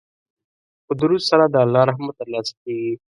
په 0.85 0.91
درود 0.99 1.21
سره 1.29 1.43
د 1.47 1.55
الله 1.63 1.81
رحمت 1.89 2.15
ترلاسه 2.21 2.53
کیږي. 2.61 2.93